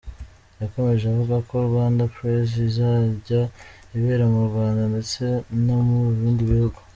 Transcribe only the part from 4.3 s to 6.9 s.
mu Rwanda ndetse no mu bindi bihugu.